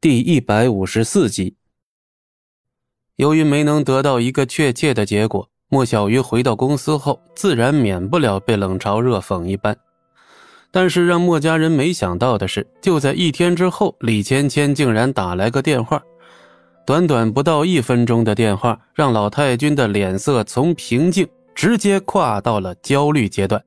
[0.00, 1.56] 第一百五十四集。
[3.16, 9.76] 由于没能得到一个确切的结果，莫小鱼回到公司后，自然免不了被冷嘲热讽一番。
[10.70, 16.00] 但是让莫家人没想到的是，就在一天之后，李芊芊竟然打来个电话。
[16.86, 23.60] 短短不到一分钟的电话，让老太君的脸色从平静直接跨到了焦虑阶段。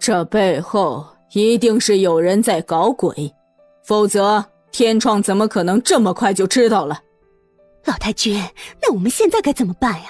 [0.00, 3.32] 这背后一定是有人在搞鬼，
[3.84, 4.44] 否则。
[4.74, 7.00] 天创怎么可能这么快就知道了？
[7.84, 8.42] 老太君，
[8.82, 10.08] 那我们现在该怎么办呀？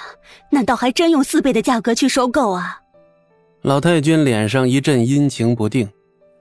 [0.50, 2.80] 难道还真用四倍的价格去收购啊？
[3.60, 5.86] 老太君脸上一阵阴晴不定，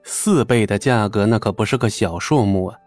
[0.04, 2.78] 四倍的价格那可不是个小数目啊！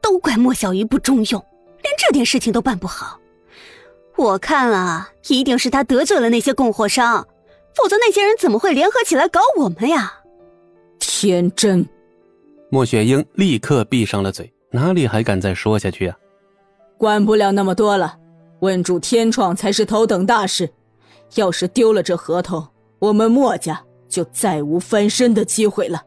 [0.00, 1.44] 都怪莫小鱼不中用，
[1.82, 3.20] 连这点事情都办不好。
[4.16, 7.28] 我看啊，一定是他得罪了那些供货商，
[7.74, 10.20] 否则那些人怎么会联合起来搞我们呀？
[10.98, 11.86] 天真！
[12.70, 14.50] 莫雪英立刻闭上了嘴。
[14.74, 16.16] 哪里还敢再说下去啊？
[16.98, 18.18] 管不了那么多了，
[18.58, 20.68] 稳住天创才是头等大事。
[21.36, 22.66] 要是丢了这合同，
[22.98, 26.02] 我们墨家就再无翻身的机会了。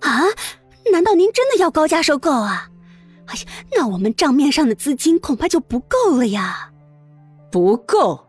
[0.00, 0.22] 啊？
[0.92, 2.68] 难道您真的要高价收购啊？
[3.26, 3.40] 哎呀，
[3.72, 6.70] 那我们账面上的资金恐怕就不够了呀。
[7.50, 8.26] 不够？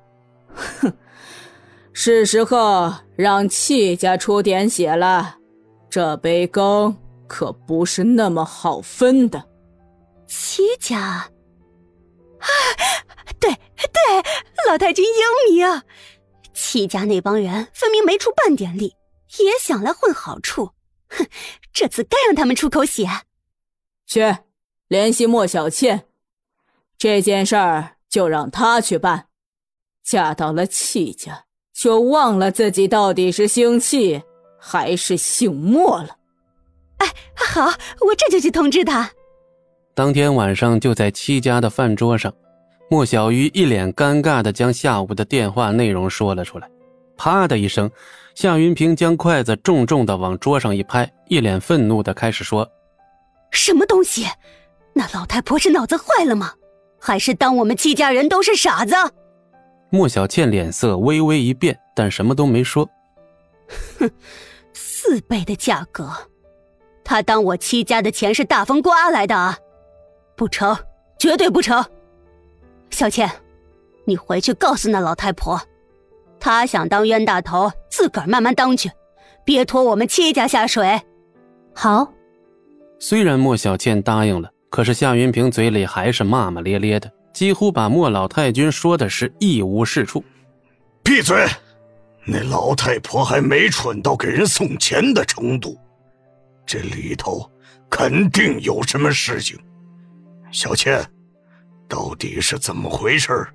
[0.55, 0.93] 哼，
[1.91, 5.35] 是时候让戚家出点血了。
[5.89, 6.95] 这杯羹
[7.29, 9.47] 可不是那么好分的。
[10.27, 12.47] 戚家，啊，
[13.39, 14.23] 对对，
[14.67, 15.83] 老太君英明啊！
[16.53, 18.95] 戚家那帮人分明没出半点力，
[19.39, 20.71] 也想来混好处。
[21.07, 21.25] 哼，
[21.71, 23.07] 这次该让他们出口血。
[24.05, 24.37] 去
[24.87, 26.07] 联系莫小倩，
[26.97, 29.27] 这件事儿就让她去办。
[30.03, 34.21] 嫁到了戚家，就忘了自己到底是姓戚
[34.59, 36.17] 还是姓莫了。
[36.99, 39.11] 哎，好，我这就去通知他。
[39.93, 42.33] 当天晚上，就在戚家的饭桌上，
[42.89, 46.69] 莫小鱼一脸尴尬的将下午的电话内容说了出来。
[47.17, 47.91] 啪的一声，
[48.33, 52.65] 夏云平将筷子重重的往桌上一拍，一脸愤怒的开始说
[53.51, 54.25] ：“什么东西？
[54.93, 56.53] 那老太婆是脑子坏了吗？
[56.97, 58.95] 还是当我们戚家人都是傻子？”
[59.91, 62.87] 莫小倩脸色微微一变，但什么都没说。
[63.97, 64.09] 哼，
[64.71, 66.09] 四倍的价格，
[67.09, 69.57] 他当我戚家的钱是大风刮来的啊？
[70.35, 70.77] 不成，
[71.17, 71.83] 绝对不成！
[72.91, 73.27] 小倩，
[74.05, 75.59] 你回去告诉那老太婆，
[76.39, 78.91] 她想当冤大头，自个儿慢慢当去，
[79.43, 81.01] 别拖我们戚家下水。
[81.73, 82.13] 好。
[82.99, 90.23] 虽然莫小倩答应了，可是夏云平嘴里还是骂骂咧咧的，几乎把莫老太君说的是一无是处。
[91.01, 91.47] 闭嘴！
[92.23, 95.75] 那老太婆还没蠢到给人送钱的程度，
[96.69, 97.49] 这里头
[97.89, 99.59] 肯定有什么事情。
[100.51, 101.03] 小倩，
[101.87, 103.47] 到底是怎么回事？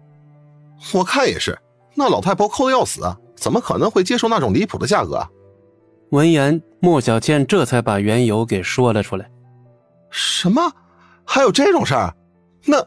[0.93, 1.57] 我看也是，
[1.95, 3.03] 那老太婆抠的要死，
[3.37, 5.25] 怎么可能会接受那种离谱的价格？
[6.11, 9.31] 闻言，莫小倩这才把缘由给说了出来。
[10.11, 10.73] 什么？
[11.25, 12.13] 还有这种事儿？
[12.65, 12.85] 那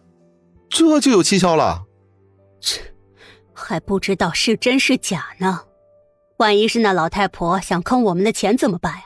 [0.68, 1.86] 这就有蹊跷了。
[2.60, 2.82] 切，
[3.54, 5.62] 还不知道是真是假呢。
[6.36, 9.04] 万一是那老太婆想坑我们的钱怎么办呀？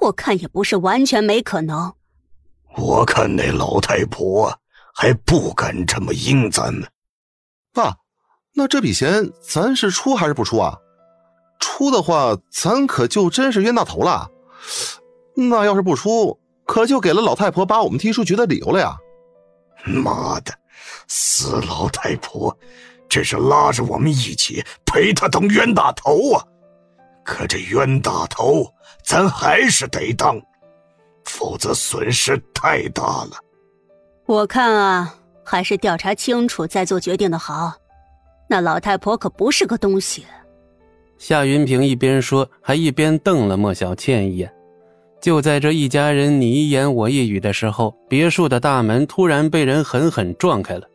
[0.00, 1.94] 我看也不是完全没可能。
[2.76, 4.52] 我看那老太婆
[4.94, 6.88] 还不敢这么阴咱们。
[7.72, 7.96] 爸，
[8.54, 10.78] 那这笔钱咱是出还是不出啊？
[11.60, 14.28] 出的话，咱可就真是冤大头了。
[15.34, 18.96] 那要是不出，可就给了老太婆把我们踢出局的理由了呀。
[19.84, 20.52] 妈的，
[21.08, 22.56] 死老太婆，
[23.08, 26.44] 这是拉着我们一起陪她当冤大头啊！
[27.24, 28.64] 可这冤大头，
[29.02, 30.40] 咱还是得当。
[31.24, 33.30] 否则损失太大了。
[34.26, 37.72] 我看啊，还是调查清楚再做决定的好。
[38.46, 40.24] 那老太婆可不是个东西。
[41.16, 44.52] 夏云平一边说，还一边瞪了莫小倩一眼。
[45.20, 50.86] 就在这一家人你一言我一语的时候，别墅的大门突然被人狠狠撞开了。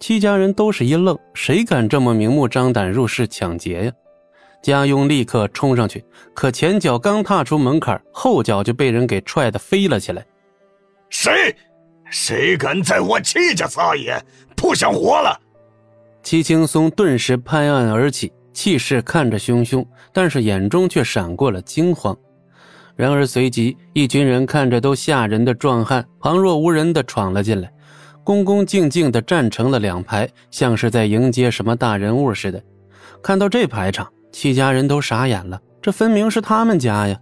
[0.00, 3.92] 七家人都是一愣，谁敢这么明目张胆入室抢劫呀？
[4.62, 10.24] 家庸立刻冲上去，可前脚刚踏出门槛，后脚就被人给踹得飞了起来。
[11.10, 11.54] 谁？
[12.10, 14.22] 谁敢在我戚家撒野？
[14.54, 15.36] 不想活了！
[16.22, 22.16] 戚青松顿时拍案而起，气势看着汹汹，但是眼中却闪过了惊慌。
[22.94, 27.72] 然而随即，一群人看着都吓人的壮汉，旁若无人的闯了进来，
[28.22, 32.62] 恭恭敬敬的站成了两排，像是在迎接什么大人物似的。
[33.22, 34.06] 看到这排场。
[34.32, 37.20] 戚家人都傻眼了，这分明是他们家呀！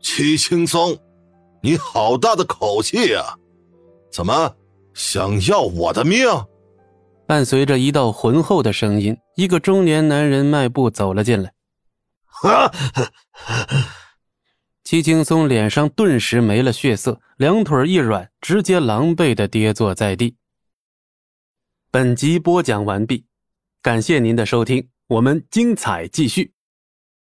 [0.00, 0.98] 戚青松，
[1.62, 3.36] 你好大的口气呀！
[4.10, 4.56] 怎么
[4.94, 6.26] 想要我的命？
[7.26, 11.52] 伴随着一道浑厚的声音，一个中年男人迈步走了进来。
[12.42, 12.72] 啊！
[14.82, 20.36] 戚青松脸上顿时没了血色，两腿一软，直接狼狈的跌坐在地。
[21.90, 23.24] 本集播讲完毕，
[23.80, 26.54] 感谢您的收听，我们精彩继续。